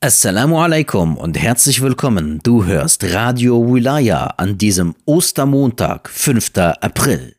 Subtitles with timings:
[0.00, 2.38] Assalamu alaikum und herzlich willkommen.
[2.44, 6.52] Du hörst Radio Wilaya an diesem Ostermontag, 5.
[6.56, 7.34] April.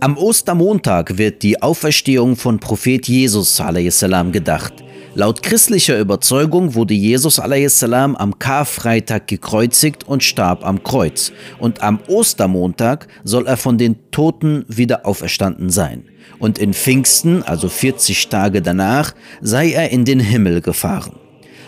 [0.00, 4.72] Am Ostermontag wird die Auferstehung von Prophet Jesus salam gedacht.
[5.16, 11.32] Laut christlicher Überzeugung wurde Jesus salam am Karfreitag gekreuzigt und starb am Kreuz.
[11.58, 16.04] Und am Ostermontag soll er von den Toten wieder auferstanden sein.
[16.38, 21.16] Und in Pfingsten, also 40 Tage danach, sei er in den Himmel gefahren.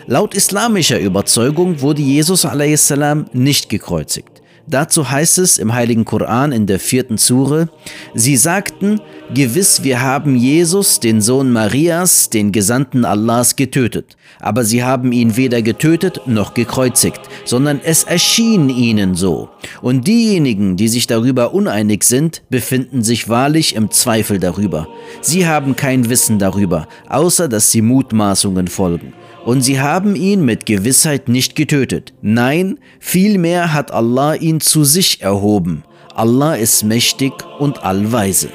[0.07, 4.30] Laut islamischer Überzeugung wurde Jesus salam nicht gekreuzigt.
[4.67, 7.69] Dazu heißt es im Heiligen Koran in der vierten Sure,
[8.13, 9.01] sie sagten,
[9.33, 15.35] gewiss wir haben Jesus, den Sohn Marias, den Gesandten Allahs, getötet, aber sie haben ihn
[15.35, 19.49] weder getötet noch gekreuzigt, sondern es erschien ihnen so.
[19.81, 24.87] Und diejenigen, die sich darüber uneinig sind, befinden sich wahrlich im Zweifel darüber.
[25.21, 29.13] Sie haben kein Wissen darüber, außer dass sie Mutmaßungen folgen.
[29.45, 32.13] Und sie haben ihn mit Gewissheit nicht getötet.
[32.21, 35.83] Nein, vielmehr hat Allah ihn zu sich erhoben.
[36.13, 38.49] Allah ist mächtig und allweise.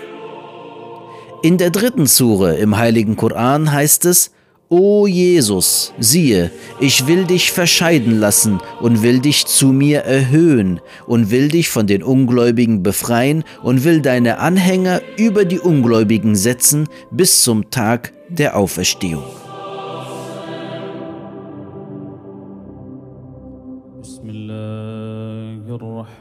[1.43, 4.31] In der dritten Sure im Heiligen Koran heißt es,
[4.69, 11.31] O Jesus, siehe, ich will dich verscheiden lassen und will dich zu mir erhöhen und
[11.31, 17.43] will dich von den Ungläubigen befreien und will deine Anhänger über die Ungläubigen setzen bis
[17.43, 19.23] zum Tag der Auferstehung.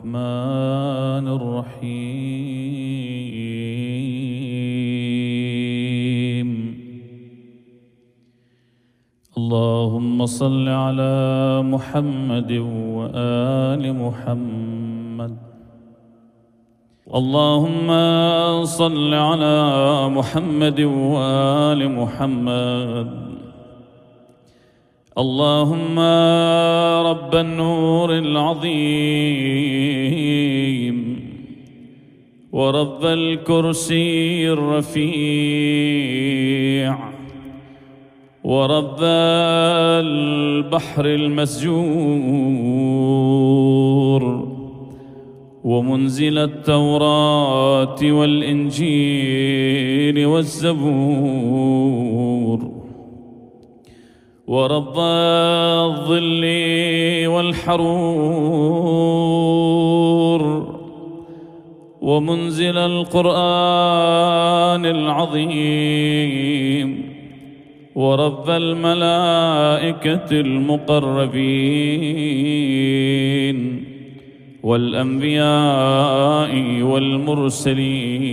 [0.06, 2.06] الرحمن الرحيم.
[9.38, 12.52] اللهم صل على محمد
[12.98, 15.38] وآل محمد.
[17.16, 17.88] اللهم
[18.66, 19.58] صل على
[20.10, 23.35] محمد وآل محمد.
[25.18, 26.00] اللهم
[27.08, 28.76] رب النور العظيم
[32.52, 35.16] ورب الكرسي الرفيع
[38.44, 39.00] ورب
[40.04, 41.76] البحر المسجور
[45.64, 49.46] ومنزل التوراة والإنجيل
[50.26, 52.35] والزبور
[54.48, 56.44] ورب الظل
[57.28, 58.76] والحرور
[62.02, 63.36] ومنزل القرآن
[64.86, 66.26] العظيم
[67.96, 71.76] ورب الملائكة المقربين
[74.64, 76.52] والأنبياء
[76.82, 78.26] والمرسلين.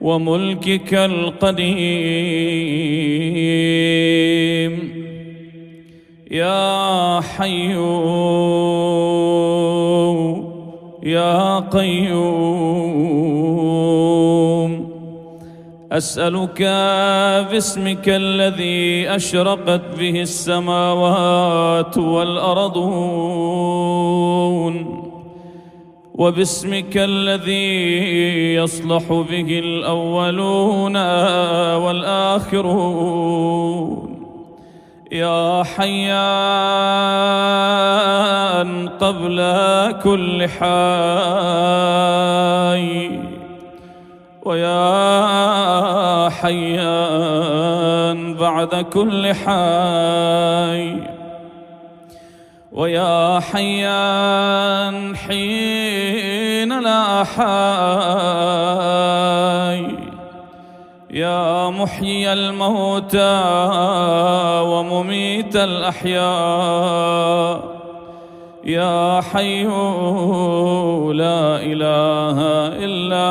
[0.00, 2.32] وملكك القديم.
[6.30, 8.71] يا حيوم
[11.02, 13.02] يا قيوم.
[15.92, 16.62] أسألك
[17.50, 23.62] باسمك الذي أشرقت به السماوات والأرضون.
[26.14, 30.96] وباسمك الذي يصلح به الأولون
[31.74, 34.11] والآخرون.
[35.12, 36.08] يا حيان
[38.88, 39.38] قبل
[40.02, 40.62] كل حي.
[44.42, 50.96] ويا حيان بعد كل حي.
[52.72, 57.42] ويا حيان حين لا حي.
[61.12, 63.42] يا محيي الموتى
[64.64, 66.22] ومميت الأحياء.
[68.64, 69.64] يا حي
[71.12, 72.38] لا إله
[72.84, 73.28] إلا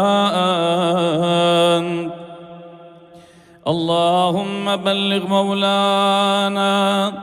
[1.77, 2.13] أنت.
[3.67, 7.13] اللهم بلغ مولانا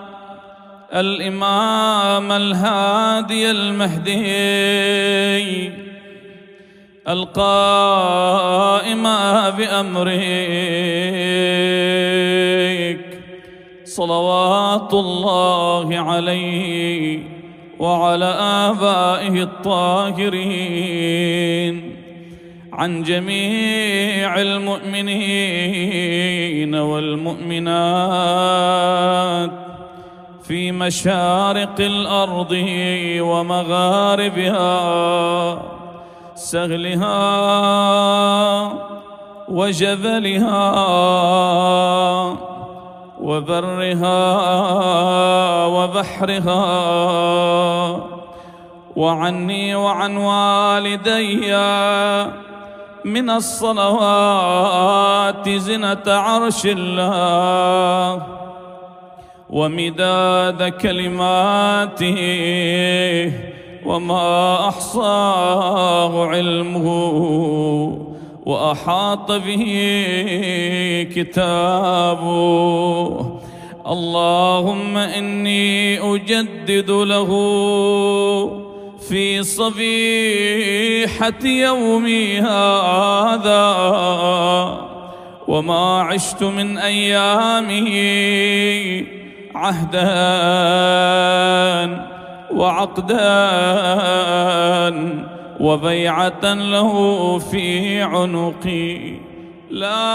[0.95, 4.19] الإمام الهادي المهدي.
[7.09, 9.03] القائم
[9.57, 10.19] بأمرك
[13.85, 17.19] صلوات الله عليه
[17.79, 18.25] وعلى
[18.71, 20.79] آبائه الطاهرين
[22.73, 25.79] عن جميع المؤمنين
[26.75, 28.09] والمؤمنات
[30.43, 32.53] في مشارق الأرض
[33.21, 34.69] ومغاربها
[36.39, 37.19] سهلها
[39.49, 40.73] وجبلها
[43.21, 44.21] وبرها
[45.67, 46.65] وبحرها.
[48.97, 51.57] وعني وعن والدي
[53.05, 54.69] من الصلوات
[55.49, 58.23] زنة عرش الله
[59.51, 62.19] ومداد كلماته
[63.89, 66.89] وما أحصاه علمه
[68.47, 69.65] وأحاط به
[71.15, 72.29] كتابه.
[73.87, 77.31] اللهم إني أجدد له
[79.09, 83.69] في صبيحة يومي هذا
[85.49, 87.89] وما عشت من أيامه
[89.55, 90.09] عهدا.
[92.55, 93.39] وعقدا
[95.61, 99.13] وبيعة له في عنقي.
[99.71, 100.15] لا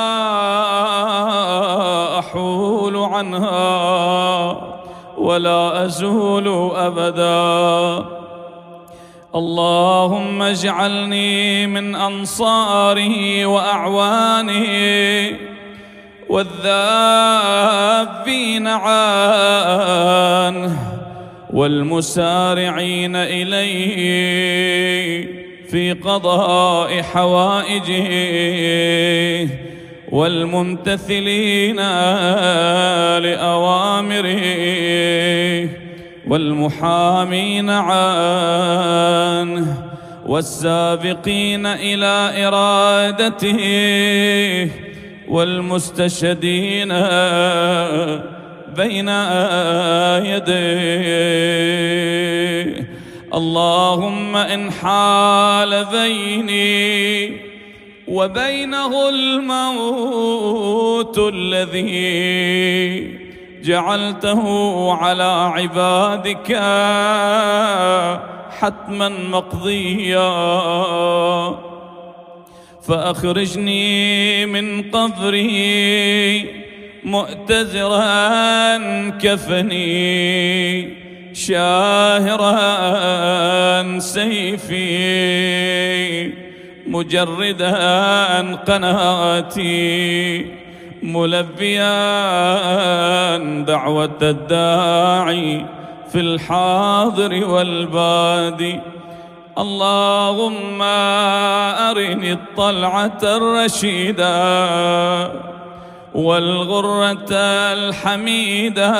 [2.20, 4.58] أحول عنها
[5.18, 8.06] ولا أزول أبدا.
[9.36, 14.68] اللهم اجعلني من أنصاره وأعوانه
[16.30, 17.48] والذابين
[18.68, 20.14] عنه
[21.54, 24.64] والمسارعين إليه
[25.70, 28.10] في قضاء حوائجه
[30.12, 31.76] والممتثلين
[33.20, 34.44] لأوامره
[36.28, 39.14] والمحامين عنه
[40.26, 43.60] والسابقين إلى إرادته
[45.28, 46.92] والمستشهدين
[48.76, 49.10] بين
[50.30, 51.74] يديه
[53.34, 57.38] اللهم إن حال بيني
[58.08, 63.24] وبينه الموت الذي
[63.64, 64.44] جعلته
[64.94, 66.52] على عبادك
[68.60, 70.34] حتما مقضيا.
[72.88, 76.63] فأخرجني من قبري
[77.06, 78.78] مؤتزرا
[79.10, 79.84] كفني
[81.34, 82.54] شاهرا
[84.00, 84.84] سيفي
[86.88, 90.46] مجردا قناتي
[91.04, 91.88] ملبيا
[93.64, 95.66] دعوة الداعي
[96.12, 98.80] في الحاضر والبادي.
[99.58, 104.34] اللهم أرني الطلعة الرشيدة.
[106.14, 107.34] والغرة
[107.74, 108.94] الحميدة.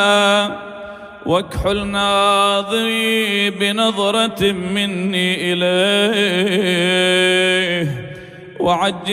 [1.26, 6.94] واكحل ناظري بنظرة مني إليه.
[8.60, 9.06] وعجل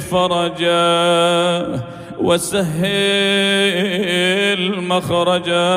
[0.00, 1.80] فرجا
[2.18, 2.70] وسهل
[4.80, 5.68] مخرجا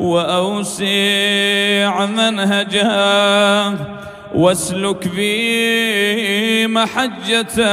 [0.00, 3.99] وأوسع منهجا
[4.34, 7.70] واسلك بي محجته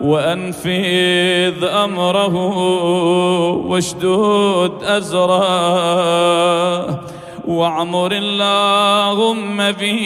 [0.00, 2.34] وأنفذ أمره
[3.66, 5.40] واشدود أزره
[7.46, 10.04] وأعمر اللهم به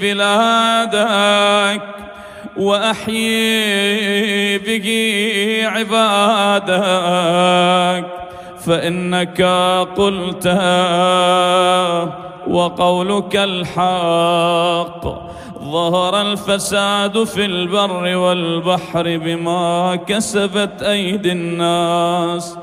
[0.00, 1.82] بلادك
[2.56, 4.88] وأحيي به
[5.66, 6.82] عبادك
[8.66, 9.42] فإنك
[9.96, 10.46] قلت
[12.52, 15.04] وقولك الحق.
[15.62, 22.58] ظهر الفساد في البر والبحر بما كسبت أيدي الناس.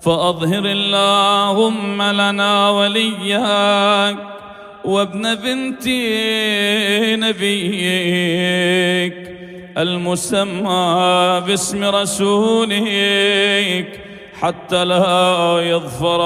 [0.00, 4.16] فأظهر اللهم لنا ولياك
[4.84, 5.88] وابن بنت
[7.24, 8.38] نبيك
[9.78, 12.78] المسمى باسم رسولك.
[14.42, 16.22] حتى لا يظفر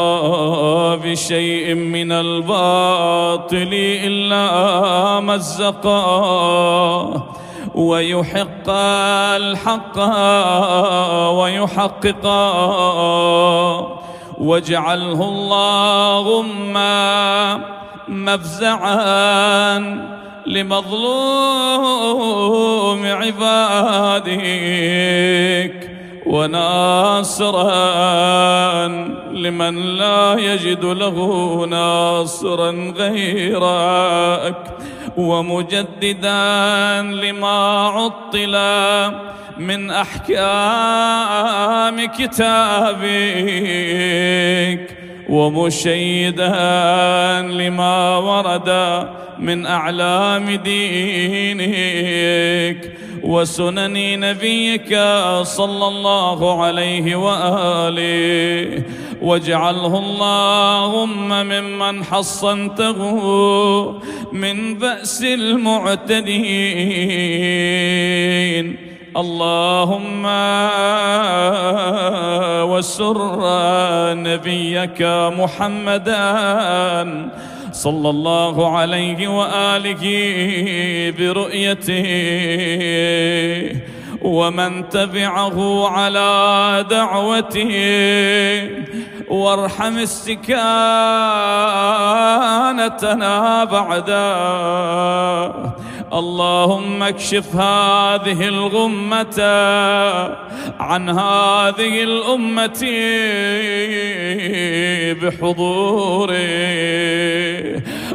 [0.97, 3.69] بشيء من الباطل
[4.05, 6.03] إلا مزقا
[7.75, 9.99] ويحق الحق
[11.39, 12.27] ويحقق
[14.39, 16.75] واجعله اللهم
[18.09, 19.79] مفزعا
[20.47, 21.07] لمظلوم
[23.07, 24.43] عبادك.
[26.27, 27.73] وناصرا
[29.33, 31.17] لمن لا يجد له
[31.71, 34.57] ناصرا غيرك
[35.17, 38.59] ومجددا لما عطل
[39.59, 40.37] من أحكام
[42.07, 43.03] كتابك
[45.29, 46.53] ومشيدا
[47.41, 48.71] لما ورد
[49.39, 51.63] من أعلام دينك.
[53.23, 54.89] وسنن نبيك
[55.43, 58.83] صلى الله عليه وآله.
[59.23, 63.03] واجعله اللهم ممن حصنته
[64.33, 66.33] من بأس المعتدين.
[69.17, 70.27] اللهم
[72.71, 73.19] وسر
[74.15, 75.03] نبيك
[75.39, 76.33] محمدا
[77.73, 80.05] صلى الله عليه وآله
[81.19, 82.07] برؤيته.
[84.23, 87.73] ومن تبعه على دعوته.
[89.29, 90.45] وارحم استكانتنا
[93.65, 95.53] بعده.
[96.13, 99.39] اللهم اكشف هذه الغمة
[100.81, 102.83] عن هذه الأمة
[105.23, 106.37] بحضوره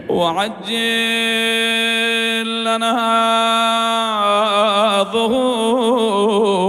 [0.09, 0.67] وعجل
[2.63, 2.97] لنا
[5.13, 6.67] ظهوره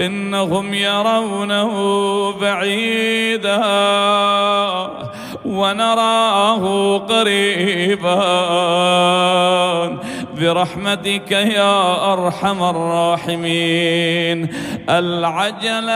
[0.00, 1.72] إنهم يرونه
[2.40, 3.62] بعيدا.
[5.44, 8.22] ونراه قريبا.
[10.40, 14.48] برحمتك يا أرحم الراحمين.
[14.88, 15.88] العجل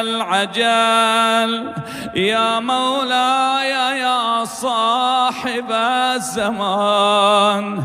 [0.00, 1.72] العجل.
[2.14, 5.72] يا مولاي يا صاحب
[6.16, 7.84] الزمان.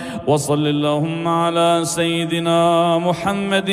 [0.27, 3.69] وصل اللهم على سيدنا محمد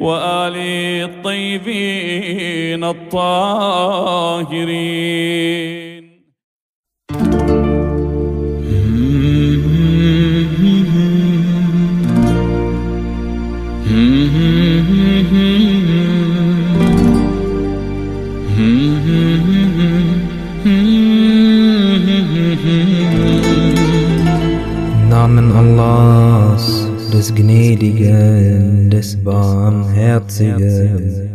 [0.00, 4.22] وآله الطيبين الطاهرين.
[25.62, 31.30] Allahs, des Gnädigen, des Barmherzigen.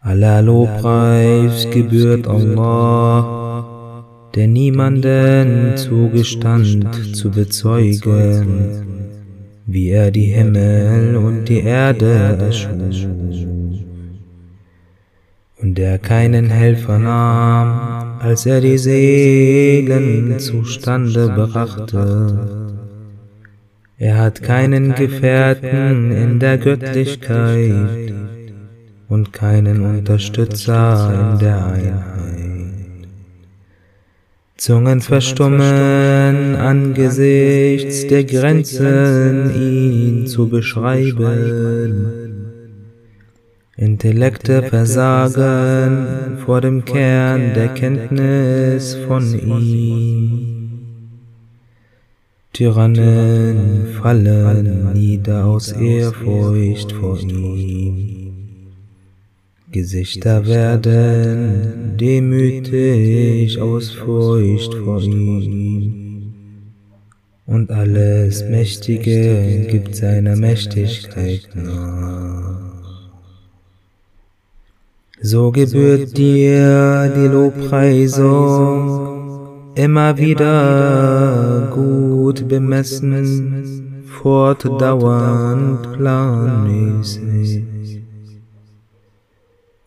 [0.00, 9.26] Aller Lobpreis gebührt Allah, der niemanden zugestand zu bezeugen,
[9.66, 12.70] wie er die Himmel und die Erde erschuf
[15.60, 22.48] und der keinen Helfer nahm, als er die Seelen zustande brachte.
[23.98, 28.12] Er hat keinen Gefährten in der Göttlichkeit
[29.08, 32.12] und keinen Unterstützer in der Einheit.
[34.56, 42.21] Zungen verstummen angesichts der Grenzen, ihn zu beschreiben.
[43.76, 50.62] Intellekte versagen vor dem Kern der Kenntnis von ihm.
[52.52, 58.22] Tyrannen fallen nieder aus Ehrfurcht vor ihm.
[59.70, 66.34] Gesichter werden demütig aus Furcht vor ihm.
[67.46, 72.71] Und alles Mächtige gibt seiner Mächtigkeit nach.
[75.24, 79.00] So gebührt dir die Lobpreisung.
[79.76, 87.62] Immer wieder gut bemessen, fortdauernd planmäßig.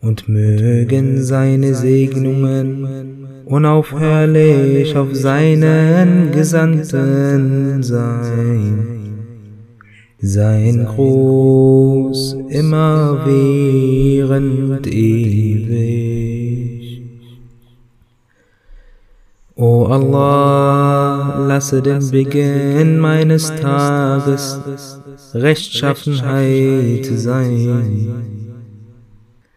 [0.00, 9.05] Und mögen seine Segnungen unaufhörlich auf seinen Gesandten sein.
[10.18, 16.16] Sein Gruß immer während ewig.
[19.56, 24.58] O Allah, lasse den Beginn meines Tages
[25.34, 28.54] Rechtschaffenheit sein,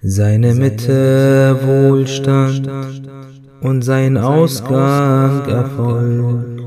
[0.01, 2.70] seine Mitte Wohlstand
[3.62, 6.59] und sein Ausgang Erfolg.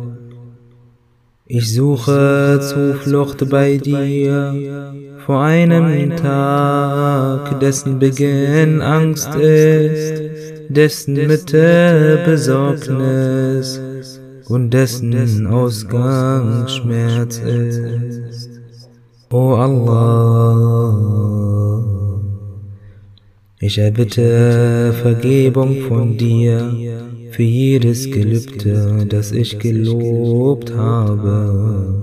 [1.54, 4.94] Ich suche Zuflucht bei dir
[5.26, 10.32] vor einem Tag, dessen Beginn Angst ist
[10.74, 13.78] dessen Mitte Besorgnis
[14.48, 18.48] und dessen Ausgang Schmerz ist.
[19.30, 20.94] O Allah,
[23.60, 31.94] ich erbitte Vergebung von dir für jedes Gelübde, das ich gelobt habe,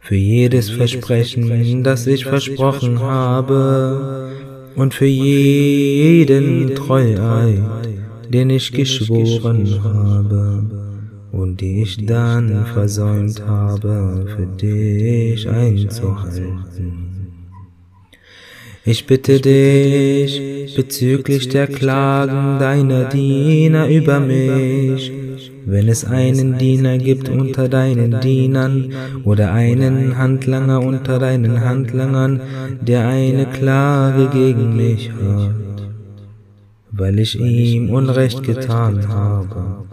[0.00, 4.32] für jedes Versprechen, das ich versprochen habe,
[4.74, 7.62] und für jeden Treueid,
[8.28, 10.64] den ich geschworen habe.
[11.30, 17.13] und die ich dann versäumt habe, für dich einzuhalten.
[18.86, 25.10] Ich bitte dich bezüglich der Klagen deiner Diener über mich,
[25.64, 28.92] wenn es einen Diener gibt unter deinen Dienern
[29.24, 32.42] oder einen Handlanger unter deinen Handlangern,
[32.82, 35.88] der eine Klage gegen mich hat,
[36.90, 39.86] weil ich ihm Unrecht getan habe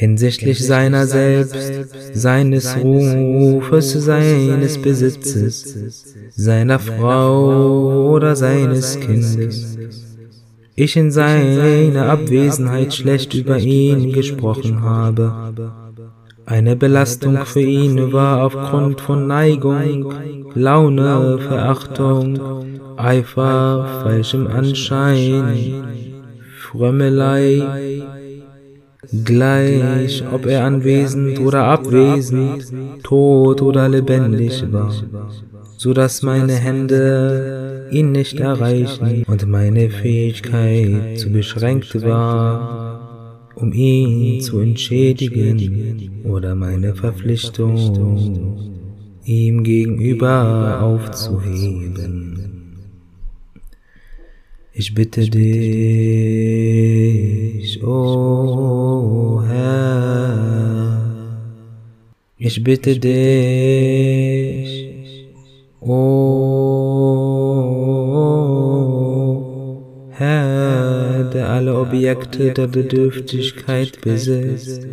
[0.00, 9.76] hinsichtlich seiner selbst, seines Rufes, seines Besitzes, seiner Frau oder seines Kindes.
[10.74, 15.54] Ich in seiner Abwesenheit schlecht über ihn gesprochen habe.
[16.46, 20.14] Eine Belastung für ihn war aufgrund von Neigung,
[20.54, 22.40] Laune, Verachtung,
[22.96, 25.84] Eifer, falschem Anschein,
[26.58, 28.08] Frömmelei,
[29.24, 34.92] gleich ob er anwesend oder abwesend, tot oder lebendig war,
[35.76, 44.40] so dass meine Hände ihn nicht erreichen und meine Fähigkeit zu beschränkt war, um ihn
[44.40, 48.58] zu entschädigen oder meine Verpflichtung
[49.24, 52.49] ihm gegenüber aufzuheben.
[54.72, 55.42] Ich bitte dich,
[57.82, 61.02] o oh Herr,
[62.38, 64.70] ich bitte dich,
[65.80, 65.86] o
[69.42, 74.86] oh Herr, der alle Objekte der Bedürftigkeit besitzt,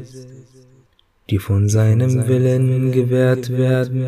[1.29, 4.07] die von seinem Willen gewährt werden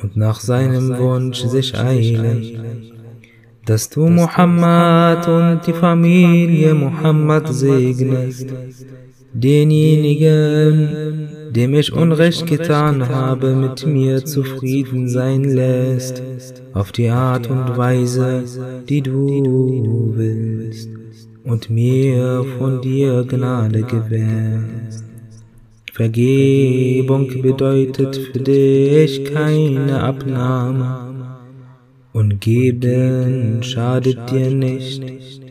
[0.00, 2.99] und nach seinem Wunsch sich eilen
[3.70, 8.48] dass du Muhammad und die Familie Muhammad segnest,
[9.32, 16.20] denjenigen, dem ich Unrecht getan habe, mit mir zufrieden sein lässt,
[16.72, 18.42] auf die Art und Weise,
[18.88, 20.88] die du willst,
[21.44, 25.04] und mir von dir Gnade gewährst.
[25.92, 31.19] Vergebung bedeutet für dich keine Abnahme
[32.12, 35.02] und geben schadet dir nicht,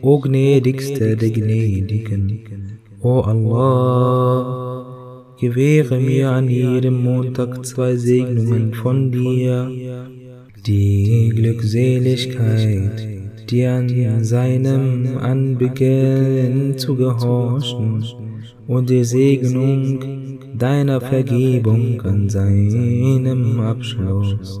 [0.02, 2.78] o gnädigster der Gnädigen.
[3.02, 9.70] O Allah, gewähre mir an jedem Montag zwei Segnungen von dir,
[10.66, 13.08] die Glückseligkeit,
[13.50, 18.04] dir an seinem Anbeginn zu gehorchen
[18.66, 24.60] und die Segnung deiner Vergebung an seinem Abschluss.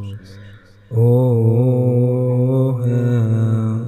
[0.90, 3.80] O Herr,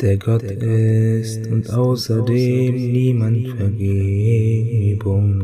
[0.00, 5.36] der Gott ist und außerdem niemand Vergebung.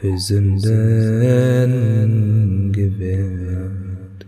[0.00, 0.72] für Sünden
[2.72, 4.24] gewährt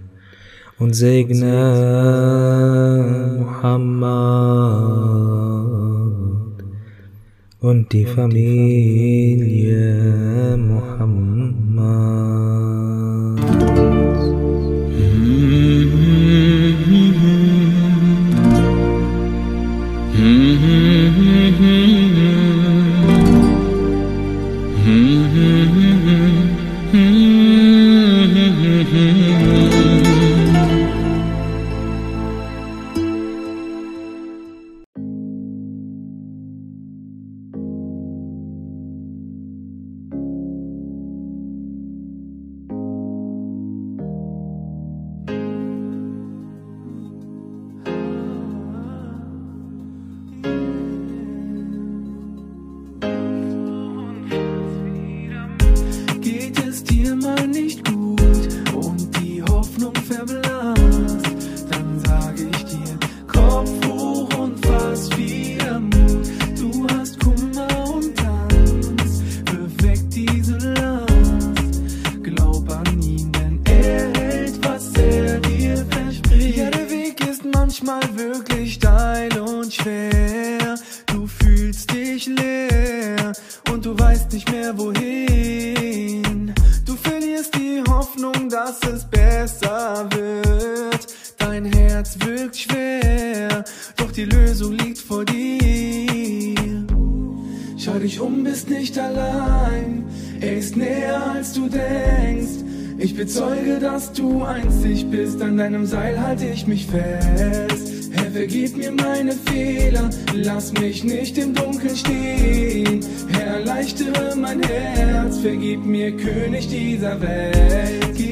[0.78, 1.48] und segne
[3.38, 4.12] Muhammad
[7.60, 9.48] und die Familie
[10.58, 12.01] Muhammad.
[95.42, 96.86] Dir.
[97.78, 100.04] Schau dich um, bist nicht allein.
[100.40, 102.62] Er ist näher als du denkst.
[102.98, 105.40] Ich bezeuge, dass du einzig bist.
[105.42, 108.12] An deinem Seil halte ich mich fest.
[108.12, 110.10] Herr, vergib mir meine Fehler.
[110.34, 113.00] Lass mich nicht im Dunkeln stehen.
[113.32, 115.38] Herr, erleichtere mein Herz.
[115.38, 118.31] Vergib mir, König dieser Welt.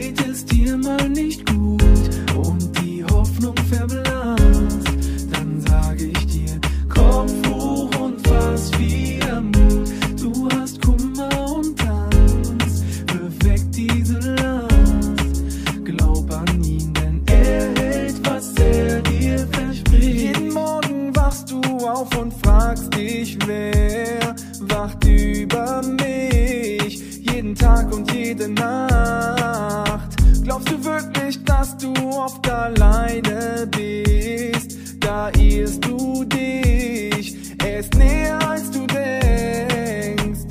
[21.91, 27.01] Auf und fragst dich, wer wacht über mich?
[27.21, 30.17] Jeden Tag und jede Nacht.
[30.45, 34.79] Glaubst du wirklich, dass du oft alleine bist?
[35.01, 37.37] Da irrst du dich.
[37.65, 40.47] Er ist näher als du denkst.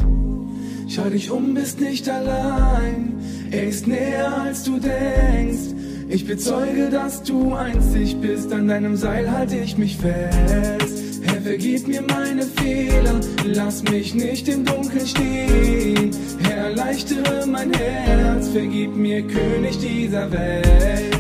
[0.88, 3.14] Schau dich um, bist nicht allein.
[3.52, 5.74] Er ist näher als du denkst.
[6.10, 8.52] Ich bezeuge, dass du einzig bist.
[8.52, 10.99] An deinem Seil halte ich mich fest.
[11.50, 13.20] Vergib mir meine Fehler.
[13.44, 16.12] Lass mich nicht im Dunkeln stehen.
[16.48, 18.50] Erleichtere mein Herz.
[18.50, 21.19] Vergib mir, König dieser Welt.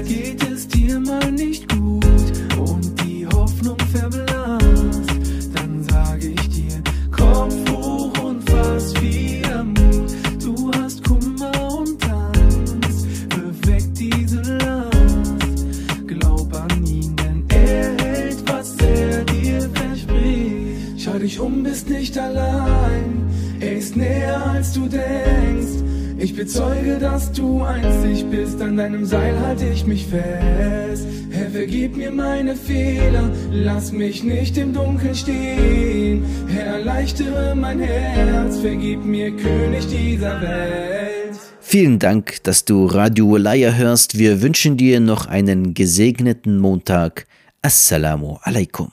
[27.20, 28.62] Dass du einzig bist.
[28.62, 31.06] An deinem Seil halte ich mich fest.
[31.32, 33.30] Herr, vergib mir meine Fehler.
[33.52, 36.24] Lass mich nicht im Dunkeln stehen.
[36.48, 38.60] Herr, erleichtere mein Herz.
[38.60, 41.38] Vergib mir, König dieser Welt.
[41.60, 44.18] Vielen Dank, dass du Radio Walaya hörst.
[44.18, 47.28] Wir wünschen dir noch einen gesegneten Montag.
[47.62, 48.92] Assalamu alaikum.